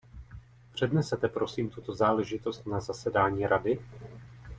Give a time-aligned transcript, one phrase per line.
[0.73, 3.79] Přednesete, prosím, tuto záležitost na zasedání Rady?